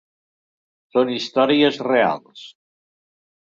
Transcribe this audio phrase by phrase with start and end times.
[0.97, 2.47] Són històries reals.